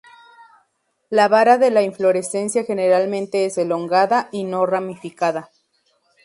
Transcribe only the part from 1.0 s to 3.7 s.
La vara de la inflorescencia generalmente es